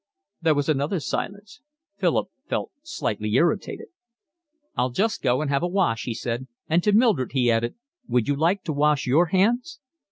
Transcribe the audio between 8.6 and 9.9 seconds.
to wash your hands?"